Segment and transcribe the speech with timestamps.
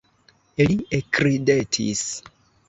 [0.61, 2.03] Li ekridetis.